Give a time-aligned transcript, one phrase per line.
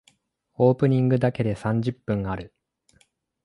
[0.55, 2.55] オープニングだけで三十分ある。